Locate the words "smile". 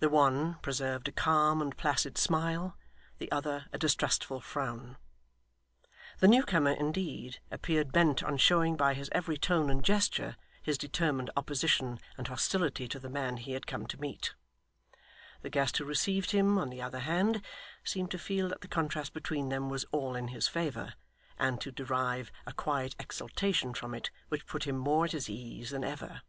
2.18-2.76